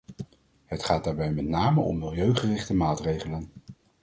Het 0.65 0.83
gaat 0.85 1.03
daarbij 1.03 1.31
met 1.31 1.45
name 1.47 1.81
om 1.81 1.97
milieugerichte 1.97 2.73
maatregelen. 2.73 3.51